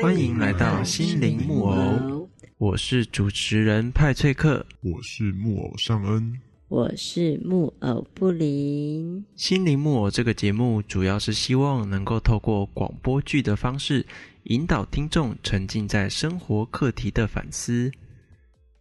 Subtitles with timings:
[0.00, 9.22] 欢迎来到心灵木偶，我是主持人派翠克，我是木偶尚恩，我是木偶布林。
[9.36, 14.06] 心灵木偶这个节目主要是希望能够透过广播剧的方式，
[14.44, 17.92] 引导听众沉浸在生活课题的反思。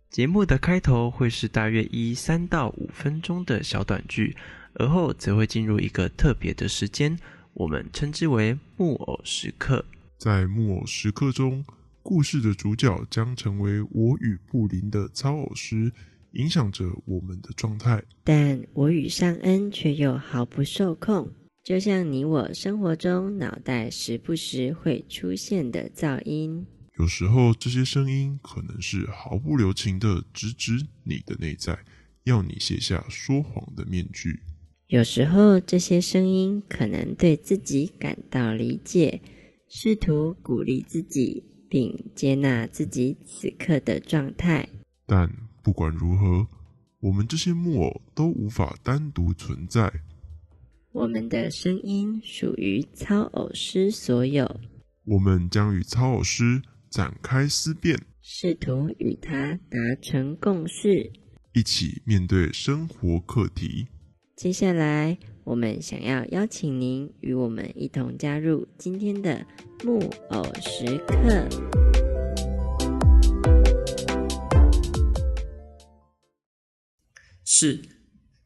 [0.09, 4.35] 节目的开头会是大约一三到五分钟的小短剧，
[4.75, 7.19] 而后则会进入一个特别的时间，
[7.53, 9.83] 我们称之为木偶时刻。
[10.19, 11.63] 在木偶时刻中，
[12.03, 15.89] 故事的主角将成为我与布林的操偶师，
[16.33, 18.03] 影响着我们的状态。
[18.25, 21.31] 但我与尚恩却又毫不受控，
[21.63, 26.65] 就像你我生活中脑袋时不时会出现的噪音。
[26.97, 31.79] 有时候，这些声音可能是毫不留情的直指你的内在，
[32.25, 34.41] 要你卸下说谎的面具；
[34.87, 39.21] 有时候，这些声音可能对自己感到理解。
[39.71, 44.67] 试图鼓励自己，并接纳自己此刻的状态。
[45.05, 45.31] 但
[45.61, 46.47] 不管如何，
[46.99, 49.91] 我们这些木偶都无法单独存在。
[50.91, 54.59] 我们的声音属于操偶师所有。
[55.05, 56.59] 我们将与操偶师
[56.89, 61.11] 展开思辨，试图与他达成共识，
[61.53, 63.87] 一起面对生活课题。
[64.35, 65.15] 接下来。
[65.49, 69.43] 我们想要邀请您与我们一同加入今天的
[69.83, 71.49] 木偶时刻。
[77.43, 77.81] 是，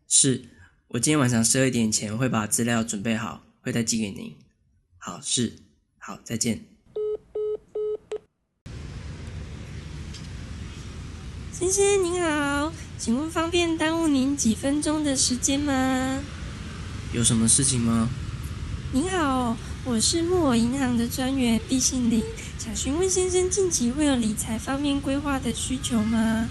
[0.07, 0.45] 是，
[0.87, 4.37] 我今天晚上十二点前会把资料准备好，会再寄给您。
[4.97, 5.57] 好，是，
[5.97, 6.63] 好，再见。
[11.51, 16.23] 先生您好，请问方便耽误您几分钟的时间吗？
[17.13, 18.09] 有什么事情吗？
[18.91, 22.23] 您好，我是木偶银行的专员毕信林，
[22.57, 26.47] 想询问先生近期会有理财方面规划的需求吗？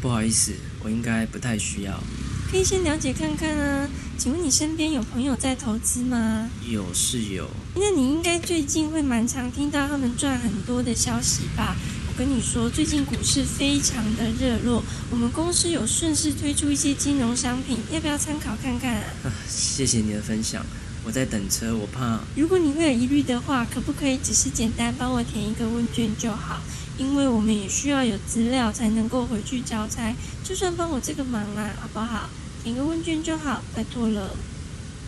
[0.00, 2.02] 不好意思，我应该不太需要。
[2.50, 3.86] 可以先了解看看啊。
[4.16, 6.48] 请问你身边有朋友在投资吗？
[6.68, 7.48] 有是有。
[7.76, 11.76] 那你应该最近会蛮常听到他们赚很多的消息吧？
[12.18, 19.30] 跟你说，最近股市非常的热络，我们公司有顺势推出一些金融商品，要不要参考看看啊？
[19.48, 20.66] 谢谢你的分享，
[21.04, 22.18] 我在等车，我怕。
[22.34, 26.60] 如果你会有疑虑的话，可不可以只是简单帮我填一个问卷就好？
[26.98, 30.12] 因为我们也需要有资料才能够回去交差，
[30.42, 32.28] 就算帮我这个忙啦，好不好？
[32.64, 34.34] 填个问卷就好，拜托了。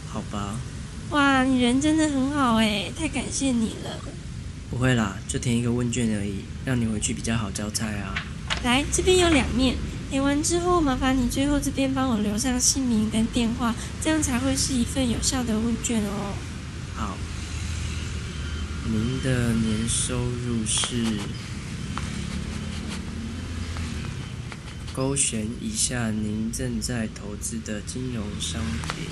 [0.08, 0.54] 好吧。
[1.10, 3.98] 哇，你人真的很好哎，太感谢你了。
[4.70, 8.14] 不会啦，就填一个问卷而已，让你回去比较好交差啊。
[8.62, 9.76] 来，这边有两面，
[10.08, 16.34] 填完之后，麻烦你最后这边帮我留上姓名跟电话，这样才会是一份有效的问卷哦。
[16.94, 17.18] 好，
[18.86, 21.18] 您的年收入是？
[24.92, 29.06] 勾选一下您正在投资的金融商品。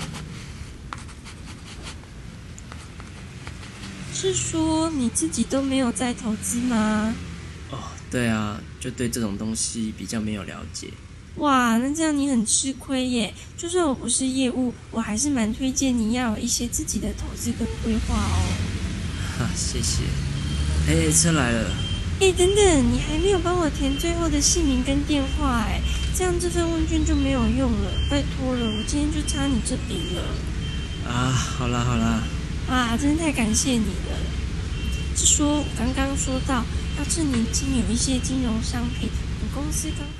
[4.19, 7.15] 是说你自己都没有在投资吗？
[7.71, 7.77] 哦，
[8.11, 10.89] 对啊，就对这种东西比较没有了解。
[11.35, 13.33] 哇，那这样你很吃亏耶！
[13.57, 18.43] 就算我不是业务，我还是蛮推荐你要有一些自己的投资跟规划哦。
[19.37, 20.03] 哈，谢谢。
[20.89, 21.71] 哎，车来了。
[22.19, 25.79] 哎，等等，你还没有帮我填最后的姓名跟电话哎，
[26.13, 27.91] 这样这份问卷就没有用了。
[28.11, 31.09] 拜托了，我今天就差你这笔了。
[31.09, 32.21] 啊，好啦好啦。
[32.69, 34.17] 啊，真的太感谢你了！
[35.15, 36.63] 是说我刚刚说到
[36.97, 39.09] 要趁年轻有一些金融商品，
[39.41, 40.11] 我公司刚好……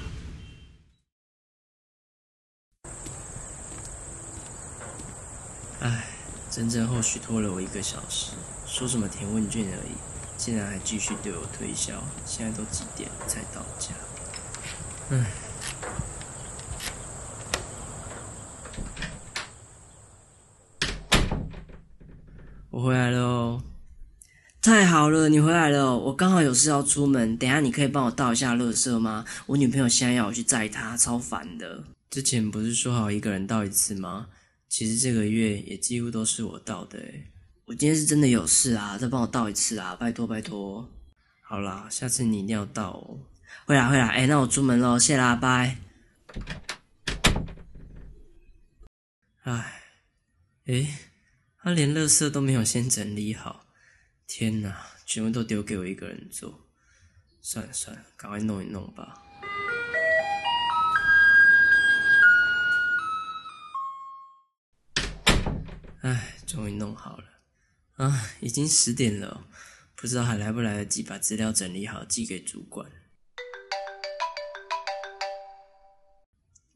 [5.82, 6.08] 唉，
[6.50, 8.32] 整整后许拖了我一个小时，
[8.66, 9.94] 说什么填问卷而已，
[10.36, 12.04] 竟然还继续对我推销。
[12.26, 13.92] 现在都几点才到家？
[15.12, 15.26] 唉。
[22.80, 23.62] 我回来了哦，
[24.62, 29.26] 太好了，你回来了，我刚好有事要出门，等下你可以帮我倒一下垃圾吗？
[29.48, 31.84] 我女朋友现在要我去载她，超烦的。
[32.10, 34.28] 之前不是说好一个人倒一次吗？
[34.70, 37.26] 其实这个月也几乎都是我倒的诶
[37.66, 40.90] 我今天是真的有事啊，再帮我倒一次啊，拜托拜托。
[41.42, 43.20] 好啦，下次你一定要倒哦。
[43.66, 45.76] 会啦会啦，哎，那我出门喽，谢啦，拜。
[49.44, 49.81] 唉，
[50.68, 50.88] 诶。
[51.61, 53.65] 他连垃圾都没有先整理好，
[54.25, 54.88] 天哪！
[55.06, 56.69] 全部都丢给我一个人做，
[57.41, 59.21] 算了算了，赶快弄一弄吧。
[66.01, 67.25] 唉，终于弄好了
[67.97, 68.29] 啊！
[68.39, 69.45] 已经十点了，
[69.95, 72.89] 不知道还来不来得及把资料整理好寄给主管。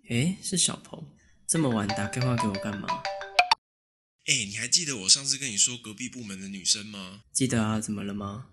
[0.10, 1.08] 诶，是小鹏，
[1.48, 2.88] 这么晚打电话给我干嘛？
[4.26, 7.24] 哎、你还记得我上次跟你说隔壁部门的女生吗？
[7.34, 8.52] 记得啊，怎么了吗？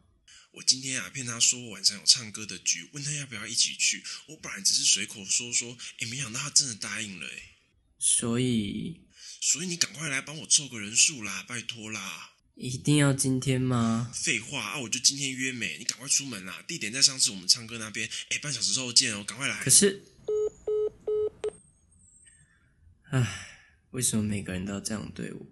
[0.55, 4.03] 我今天啊骗她说晚上有唱歌的局，问她要不要一起去。
[4.27, 7.55] 我本来只是随口说说，哎、没想到她真的答应了哎。
[8.01, 9.03] 所以
[9.41, 12.33] 所以你赶快来帮我凑个人数啦，拜托啦！
[12.57, 14.11] 一定要今天吗？
[14.13, 16.63] 废话啊，我就今天约美，你赶快出门啦！
[16.67, 19.71] 地点在上次我们唱歌那边，哎，半小时后见哦，赶快来可。
[19.71, 20.03] 是，
[23.11, 23.63] 唉，
[23.93, 25.47] 为什么每个人都要这样对我？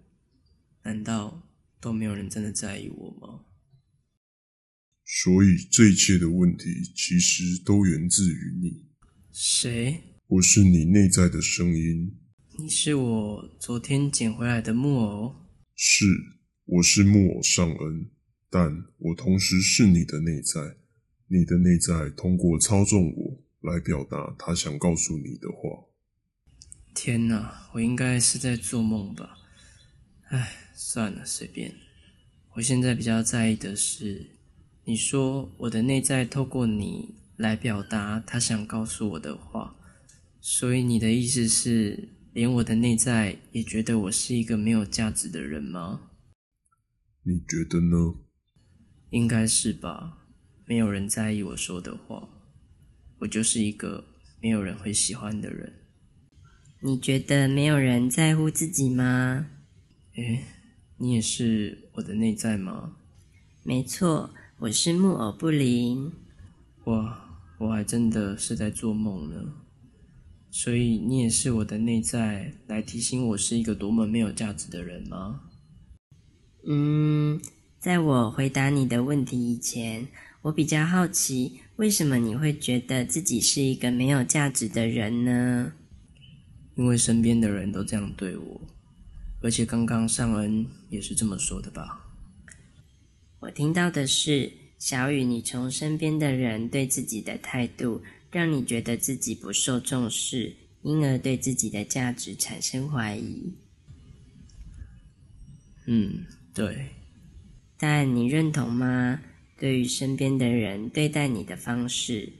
[0.83, 1.49] 难道
[1.79, 3.45] 都没有人真的在意我吗？
[5.05, 6.65] 所以这一切的问题
[6.95, 8.85] 其实都源自于你。
[9.31, 10.03] 谁？
[10.27, 12.15] 我是你内在的声音，
[12.57, 15.35] 你是我昨天捡回来的木偶？
[15.75, 16.05] 是
[16.65, 18.11] 我是木偶尚恩，
[18.49, 20.77] 但我同时是你的内在。
[21.31, 25.85] 你的内在通过操纵我来表达他想告诉你的话。
[26.93, 29.37] 天哪，我应该是在做梦吧？
[30.29, 31.75] 唉，算了，随便。
[32.53, 34.27] 我现在比较在意的是，
[34.85, 39.75] 你说我的内在透过你来表达他想告诉我的话，
[40.39, 46.09] 所以你的意思是，连我的内在也觉得我是一个没有价值的人吗？
[47.23, 48.15] 你觉得呢？
[49.09, 50.15] 应该是吧。
[50.65, 52.29] 没有人在意我说的话，
[53.19, 54.05] 我就是一个
[54.41, 55.73] 没有人会喜欢的人。
[56.81, 59.47] 你觉得没有人在乎自己吗？
[60.15, 60.45] 诶，
[61.01, 62.97] 你也是我的内在吗？
[63.63, 66.11] 没错，我是木偶布林。
[66.83, 69.53] 哇，我还真的是在做梦呢。
[70.51, 75.43] 所以你也是我的内在，来提醒我是一个多么没有价值的人吗？
[76.67, 77.39] 嗯，
[77.79, 80.05] 在我回答你的问题以前，
[80.41, 85.71] 我比较好奇，为什么你会觉得自己是一个没有价值的人呢？
[86.75, 88.61] 因为身边的人都这样对我，
[89.41, 92.05] 而且刚刚尚恩也是这么说的吧？
[93.39, 98.01] 我听到的是，小雨，你从身边的人对自己的态度，
[98.31, 103.53] 让你觉得自己不受重视，因而对自己的价值产生怀疑。
[105.85, 106.89] 嗯，对，
[107.77, 109.21] 但你认同吗？
[109.57, 112.31] 对于身边的人对待你的方式，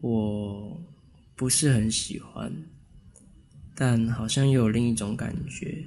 [0.00, 0.80] 我
[1.34, 2.52] 不是很喜欢，
[3.78, 5.84] 但好像又有另一种感觉，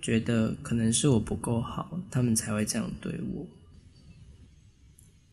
[0.00, 3.46] 觉得可能是我不够好，他们才会这样对我。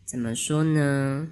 [0.04, 1.30] 怎么说呢？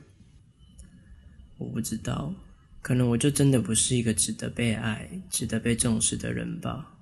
[1.57, 2.33] 我不知道，
[2.81, 6.97] 可能我就真的不是一个值得被爱、值得被重视的人吧。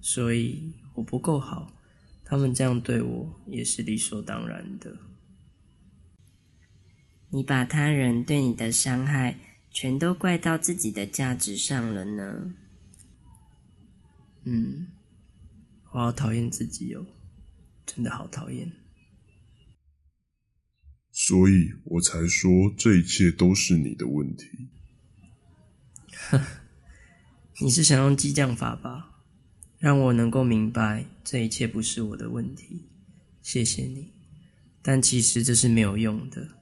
[0.00, 1.72] 所以我不够好，
[2.24, 4.96] 他们这样对我也是理所当然的。
[7.30, 9.38] 你把他人对你的伤害
[9.70, 12.54] 全都怪到自己的价值上了呢？
[14.44, 14.88] 嗯，
[15.92, 17.06] 我好讨厌自己哦，
[17.86, 18.72] 真的好讨厌。
[21.12, 24.68] 所以我才说这一切都是你的问题。
[27.60, 29.22] 你是想用激将法吧？
[29.78, 32.88] 让我能够明白这一切不是我的问题。
[33.42, 34.12] 谢谢你，
[34.82, 36.57] 但其实这是没有用的。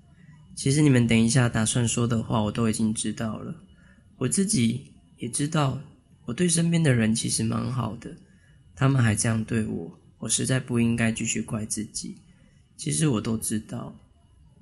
[0.56, 3.54] 其实你们等一下打算说的话，我都已经知道了。
[4.16, 5.78] 我自己也知道，
[6.24, 8.16] 我对身边的人其实蛮好的，
[8.74, 12.22] 他们还这样对我，我实在不应该继续怪自己。
[12.74, 14.00] 其实我都知道，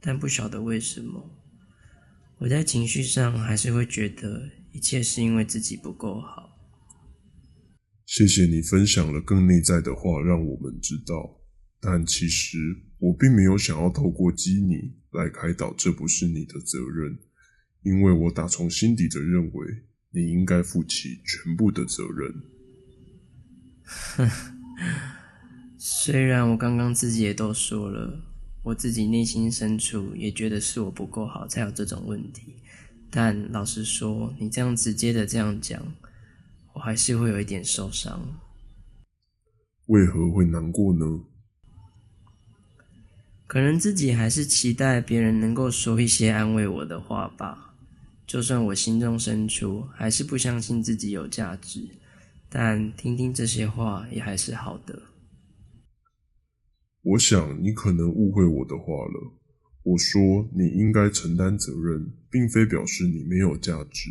[0.01, 1.31] 但不晓得为什么，
[2.39, 6.51] 我在情绪上还是会觉得一切是因为自己不够好。
[8.05, 11.41] 谢谢你分享了更内在的话，让我们知道。
[11.81, 12.59] 但其实
[13.05, 17.19] 我并没有想要透过激你来开导，这不是你的责任，
[17.83, 19.67] 因为我打从心底的认为
[20.11, 22.43] 你应该负起全部的责任。
[25.77, 28.25] 虽然我刚刚自己也都说了，
[28.63, 32.57] 我自己内心深处也觉得是我不够好才有这种问题，
[33.11, 35.95] 但老实说，你这样直接的这样讲，
[36.73, 38.41] 我还是会有一点受伤。
[39.89, 41.05] 为何会难过呢？
[43.55, 47.77] 可能自己还是期待别人能够说一些安慰我的话吧。
[48.27, 51.89] 就算我心中深处还是不相信自己有价值，
[52.49, 55.01] 但听听这些话也还是好的。
[57.03, 59.39] 我想你可能误会我的话了。
[59.85, 64.11] 我说你应该承担责任，并非表示你没有价值。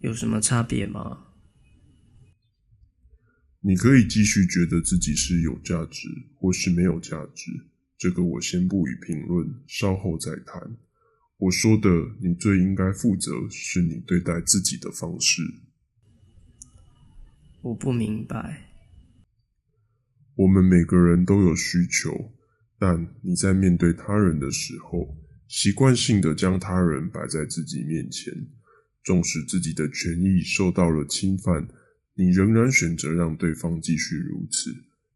[0.00, 1.26] 有什么差别吗？
[3.60, 7.50] 你可以继续觉得自己是有价值，或是没有价值，
[7.98, 10.76] 这个我先不予评论，稍后再谈。
[11.38, 11.88] 我说的，
[12.20, 15.42] 你最应该负责是你对待自己的方式。
[17.62, 18.70] 我不明白。
[20.36, 22.32] 我们每个人都有需求，
[22.78, 25.16] 但你在面对他人的时候，
[25.48, 28.32] 习惯性的将他人摆在自己面前，
[29.02, 31.66] 纵使自己的权益受到了侵犯，
[32.18, 34.70] 你仍然选择让对方继续如此。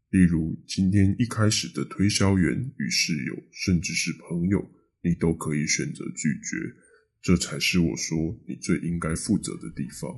[0.09, 4.65] 例如，今天一开始的推销员与室友，甚至是朋友，
[5.03, 6.73] 你都可以选择拒绝。
[7.21, 10.09] 这才是我说你最应该负责的地方。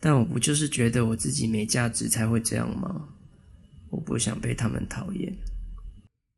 [0.00, 3.08] 但我不就是觉得我自己没价值才会这样吗？
[3.90, 5.34] 我不想被他们讨厌，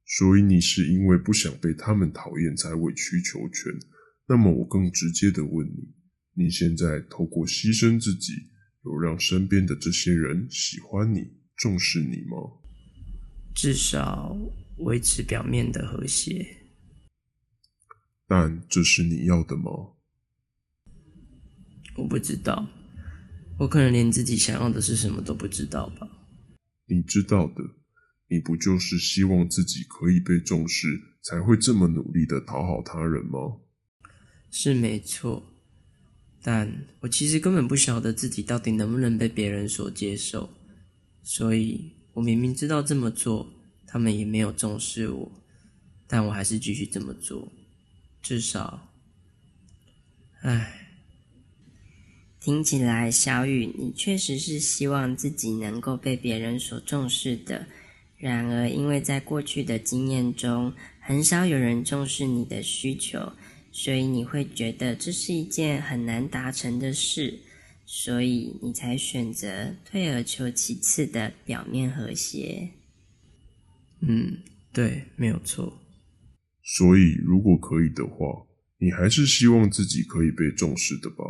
[0.05, 3.73] 所以你是因为不想被他们讨厌才委曲求全。
[4.29, 8.33] 那么我更直接的问你：你现在透过牺牲自己，
[8.87, 12.37] 有让身边的这些人喜欢你、重视你吗？
[13.55, 14.37] 至少
[14.79, 16.47] 维持表面的和谐。
[18.29, 19.71] 但这是你要的吗？
[21.97, 22.69] 我不知道，
[23.59, 26.09] 我可能连自己想要的是什么都不知道吧。
[26.87, 27.65] 你知道的，
[28.29, 30.87] 你不就是希望自己可以被重视，
[31.23, 33.39] 才会这么努力的讨好他人吗？
[34.51, 35.43] 是没错，
[36.49, 40.49] 但我其实根本不晓得自己到底能不能被别人所接受，
[41.25, 43.53] 所以我明明知道这么做，
[43.85, 45.33] 他们也没有重视我，
[46.07, 47.53] 但我还是继续这么做，
[48.23, 48.93] 至少，
[50.43, 50.83] 唉。
[52.39, 57.67] 听起来，小雨，你确实是希望自己能够被别人所重视的。
[58.19, 63.33] 然而，因为在过去的经验中，很少有人重视你的需求，
[63.79, 67.41] 所以你会觉得这是一件很难达成的事，
[67.85, 72.71] 所以你才选择退而求其次的表面和谐。
[74.01, 74.39] 嗯，
[74.73, 75.79] 对，没有错。
[76.65, 78.47] 所以，如果可以的话，
[78.79, 81.23] 你还是希望自己可以被重视的吧？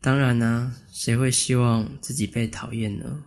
[0.00, 3.26] 当然呢，谁会希望自己被讨厌呢？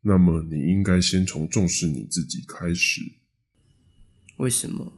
[0.00, 3.00] 那么你应该先从重视你自己开始。
[4.38, 4.92] 为什么？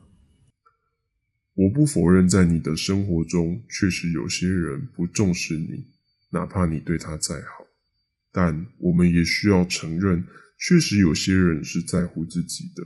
[1.54, 5.87] 我不否认，在你的生活中确实有些人不重视你，
[6.30, 7.66] 哪怕你对他再好。
[8.32, 10.25] 但我们也需要承认，
[10.58, 12.82] 确实有些人是在乎自己的。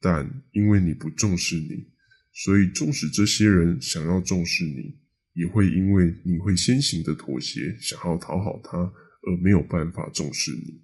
[0.00, 1.88] 但因为你不重视你，
[2.32, 4.96] 所以纵使这些人想要重视你。
[5.34, 10.80] 也会因为你会先行的妥协，想要讨好他，而没有办法重视你。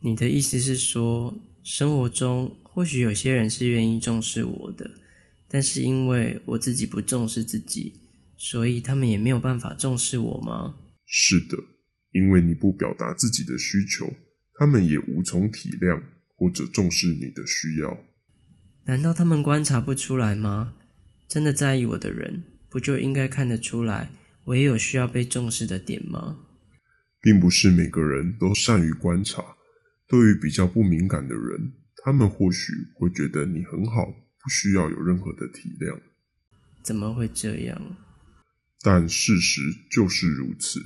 [0.00, 4.90] 你的意思是说，生活中或许有些人是愿意重视我的，
[5.48, 7.94] 但是因为我自己不重视自己，
[8.36, 10.76] 所以他们也没有办法重视我吗？
[11.06, 11.56] 是的，
[12.12, 14.12] 因为你不表达自己的需求，
[14.54, 16.02] 他们也无从体谅
[16.36, 17.98] 或者重视你的需要。
[18.84, 20.74] 难道他们观察不出来吗？
[21.26, 22.44] 真的在意我的人。
[22.70, 24.10] 不就应该看得出来，
[24.44, 26.40] 我也有需要被重视的点吗？
[27.18, 29.42] 并不是每个人都善于观察。
[30.06, 31.72] 对于比较不敏感的人，
[32.04, 34.12] 他们或许会觉得你很好，
[34.48, 36.00] 不需要有任何的体谅。
[36.82, 37.96] 怎么会这样？
[38.80, 40.80] 但事实就是如此。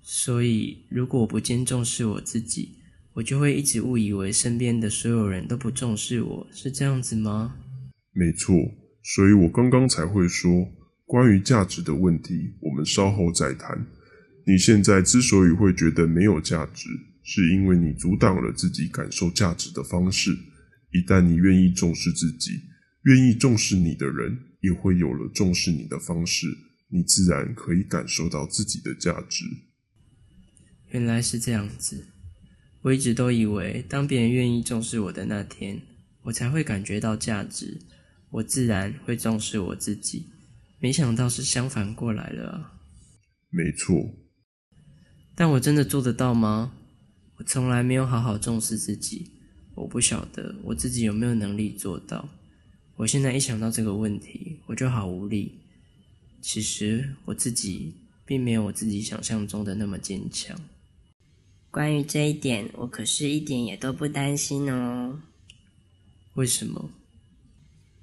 [0.00, 2.78] 所以，如果我不见重视我自己，
[3.12, 7.56] 我就会一直误以为身边的所有人都不重视我，是这样子吗？
[8.12, 8.56] 没错。
[9.02, 10.66] 所以我刚刚才会说，
[11.04, 13.86] 关于价值的问题，我们稍后再谈。
[14.46, 16.88] 你现在之所以会觉得没有价值，
[17.22, 20.34] 是因为你阻挡了自己感受价值的方式。
[20.94, 22.52] 一旦你愿意重视自己，
[23.02, 26.46] 愿意重视你的人，也会有了重视你的方式，
[26.88, 29.44] 你自然可以感受到自己的价值。
[30.90, 32.06] 原来是这样子，
[32.82, 35.82] 我一直都以为，当别人愿意重视我的那天，
[36.22, 37.80] 我才会感觉到价值。
[38.30, 40.28] 我自然会重视我自己，
[40.78, 42.78] 没想到是相反过来了。
[43.50, 44.14] 没错，
[45.34, 46.76] 但我真的做得到吗？
[47.38, 49.33] 我从来没有好好重视自己，
[49.74, 52.28] 我不晓得我自己有没有能力做到。
[52.96, 55.60] 我现在一想到这个问题，我就好无力。
[56.40, 60.56] 其实我自己并没有我自己想象中的那么坚强。
[61.70, 65.20] 关于这一点，我可是一点也都不担心哦。
[66.34, 66.90] 为什么？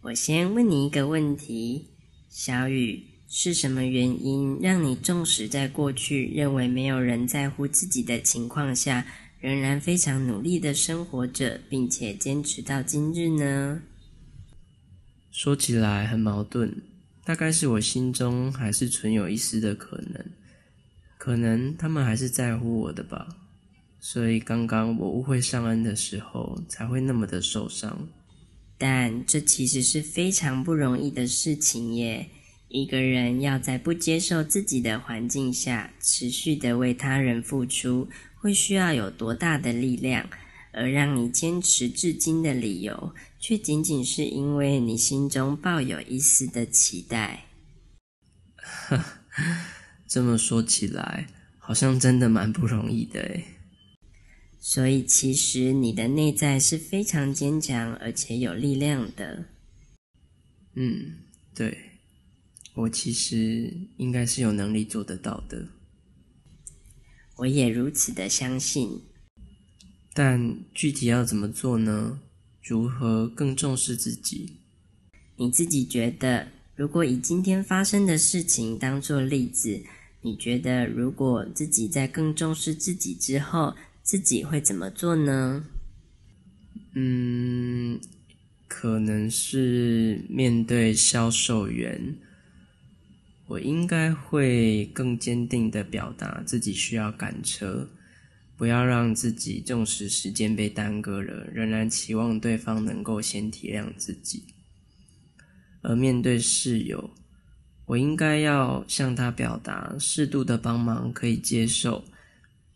[0.01, 1.85] 我先问你一个问题，
[2.27, 9.05] 小雨，是什么原因让你纵使在过去认为没有人在乎自己的情况下，
[9.41, 13.81] 仍然非常努力的生活着，并且坚持到今日呢？
[15.31, 16.83] 说起来很矛盾，
[17.25, 20.25] 大概是我心中还是存有一丝的可能，
[21.17, 23.27] 可能他们还是在乎我的吧，
[23.99, 28.07] 所以刚刚我误会上恩的时候，才会那么的受伤。
[28.77, 32.29] 但这其实是非常不容易的事情耶。
[32.71, 40.29] 一个人要在不接受自己的环境下，持续的为他人付出，会需要有多大的力量？
[40.73, 47.47] 而让你坚持至今的理由，却仅仅是因为你心中抱有一丝的期待。
[50.07, 51.27] 这么说起来，
[51.59, 53.45] 好像真的蛮不容易的诶。
[54.61, 59.45] 所以，其实你的内在是非常坚强而且有力量的。
[60.75, 61.17] 嗯，
[61.53, 61.90] 对，
[62.73, 65.67] 我其实应该是有能力做得到的。
[67.37, 69.01] 我也如此的相信。
[70.13, 72.19] 但具体要怎么做呢？
[72.61, 74.57] 如何更重视自己？
[75.37, 79.81] 你自己觉得，如果以今天发生的事情当做例子，
[80.21, 85.65] 你觉得如果自己在更重视自己之后，自己会怎么做呢？
[86.93, 87.99] 嗯，
[88.67, 92.15] 可能是面对销售员，
[93.51, 97.89] 我应该会更坚定的表达自己需要赶车。
[98.55, 104.45] 不要让自己重视时间被耽搁了，仍然期望对方能够先体谅自己。
[105.81, 107.09] 而面对室友，
[107.87, 112.05] 我应该要向他表达适度的帮忙可以接受，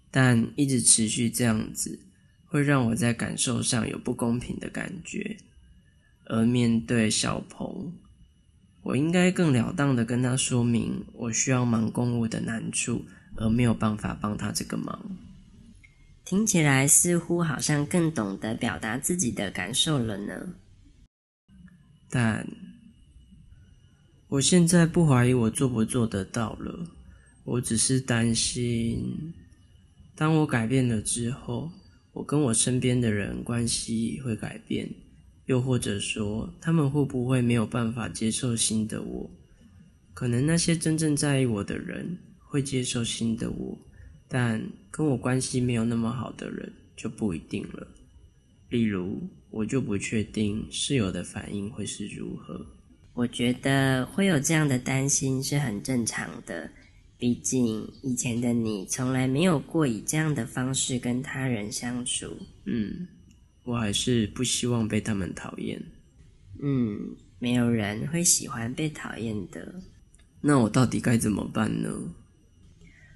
[0.10, 2.00] 但一直持续这样子，
[2.46, 5.38] 会让我在感受上有不公平的感觉。
[6.25, 7.94] 而面对小鹏，
[8.86, 13.04] 我应该更了当的跟他说明我需要忙公务的难处，
[13.36, 15.18] 而没有办法帮他这个忙。
[16.24, 20.54] 听起来似乎好像更懂得表达自己的感受了呢。
[22.12, 22.48] 但
[24.27, 26.88] 我现在不怀疑我做不做得到了，
[27.44, 29.33] 我只是担心，
[30.16, 31.72] 当我改变了之后，
[32.14, 34.88] 我跟我身边的人关系会改变，
[35.46, 39.31] 又或者说他们会不会没有办法接受新的我？
[40.14, 43.77] 可能那些真正在意我的人会接受新的我。
[44.27, 47.88] 但跟我关系没有那么好的人就不一定了。
[48.70, 52.66] 例如，我就不确定室友的反应会是如何。
[53.14, 56.72] 我觉得会有这样的担心是很正常的，
[57.18, 62.36] 毕竟以前的你从来没有过以这样的方式跟他人相处。
[62.66, 63.08] 嗯，
[63.66, 65.84] 我还是不希望被他们讨厌。
[66.62, 69.82] 嗯，没有人会喜欢被讨厌的。
[70.42, 71.90] 那我到底该怎么办呢？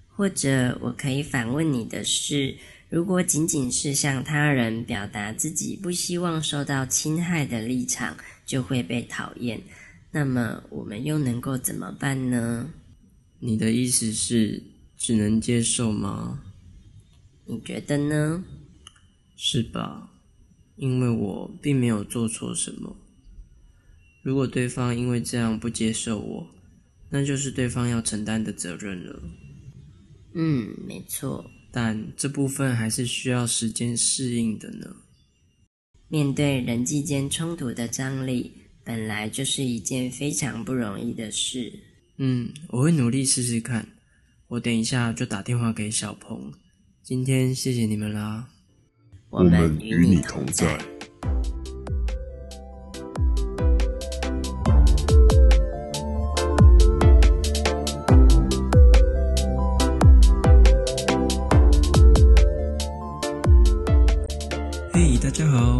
[0.08, 2.58] 或者，我可以反问你的是：
[2.90, 9.62] 如果仅仅是向他人表达自己不希望受到侵害的立场，就会被讨厌，
[10.12, 12.74] 那么我们又能够怎么办呢？
[13.40, 14.62] 你的意思是
[14.98, 16.42] 只能接受吗？
[17.46, 18.44] 你觉得呢？
[19.38, 20.09] 是吧？
[20.80, 22.96] 因为我并没有做错什么。
[24.24, 26.48] 如果对方因为这样不接受我，
[27.10, 29.22] 那就是对方要承担的责任了。
[30.34, 34.96] 嗯，没错，但这部分还是需要时间适应的呢。
[36.08, 41.72] 面对人际间冲突的张力，本来就是一件非常不容易的事。
[42.18, 43.90] 嗯，我会努力试试看。
[44.48, 46.52] 我等一下就打电话给小鹏。
[47.04, 48.50] 今天谢谢你们啦，
[49.32, 50.66] 我们与你同在。
[64.92, 65.78] 嘿大家好，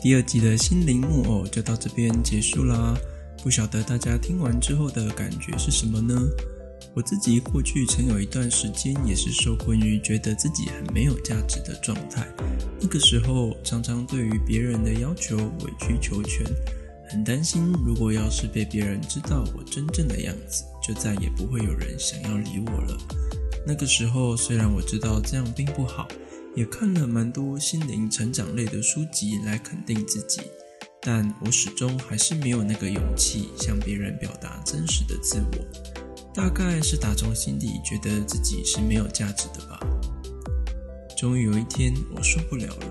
[0.00, 2.94] 第二集的心灵木偶就到这边结束啦。
[3.42, 6.14] 不晓得大家听完之后的感觉是什么呢？
[6.94, 12.26] 我自己过去曾有一段时间也是受困于觉得自己很没有价值的状态。
[12.80, 16.44] 那个时候常常对于别人的要求委曲求全，
[17.08, 22.96] 很担心如果要是被别人知道我真正的样子，就再也不会有人想要理我了。
[23.66, 26.08] 那个时候虽然我知道这样并不好。
[26.54, 30.42] 也看了蛮多心灵成长类的书籍来肯定自己，
[31.00, 36.01] 但我始终还是没有那个勇气向别人表达真实的自我。
[36.34, 39.78] 大概是打从心底觉得自己是没有价值的吧。
[41.16, 42.86] 终于有一天，我受不了了。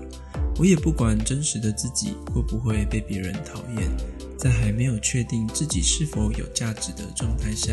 [0.58, 3.90] 我也不管真实的自己会不会被别人讨厌，
[4.38, 7.72] 在还没有确定自己是否有价值的状态下，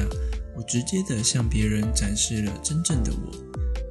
[0.55, 3.32] 我直接的向别人展示了真正的我。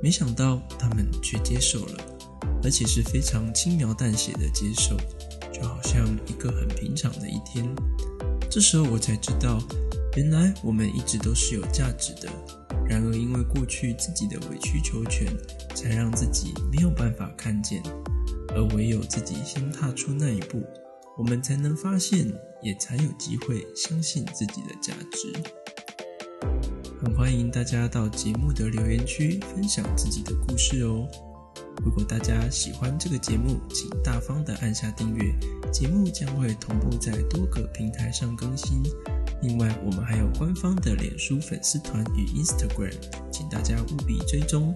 [0.02, 2.04] 没想到他们却接受了，
[2.64, 4.96] 而且是非常轻描淡写的接受，
[5.52, 7.68] 就好像一个很平常的一天。
[8.50, 9.58] 这时候我才知道，
[10.18, 12.28] 原来我们一直都是有价值的，
[12.84, 15.28] 然而，因为过去自己的委曲求全，
[15.76, 17.80] 才让自己没有办法看见。
[18.48, 20.60] 而唯有自己先踏出那一步，
[21.16, 22.26] 我们才能发现，
[22.60, 25.32] 也才有机会相信自己的价值。
[27.00, 31.06] 很欢迎大家到节目的留言区分享自己的故事哦。
[31.84, 35.32] 如果大家喜欢这个节目，请大方的按下订阅，
[35.70, 38.82] 节目将会同步在多个平台上更新。
[39.40, 42.94] 另外，我们还有官方的脸书粉丝团与 Instagram，
[43.30, 44.74] 请大家务必追踪。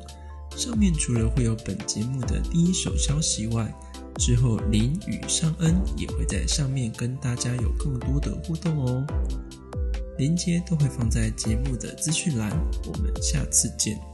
[0.56, 3.72] 上面除了会有本节目的第一手消息外，
[4.18, 9.06] 之后林与尚恩也会在上面跟大家有更多的互动哦。
[10.18, 12.50] 链接都会放在节目的资讯栏，
[12.86, 14.11] 我们下次见。